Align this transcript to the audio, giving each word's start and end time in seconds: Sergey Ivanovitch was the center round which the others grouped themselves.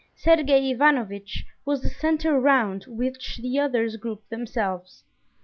Sergey 0.15 0.71
Ivanovitch 0.71 1.45
was 1.63 1.83
the 1.83 1.87
center 1.89 2.39
round 2.39 2.85
which 2.85 3.37
the 3.37 3.59
others 3.59 3.97
grouped 3.97 4.31
themselves. 4.31 5.03